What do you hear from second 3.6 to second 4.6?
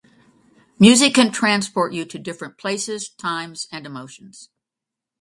and emotions.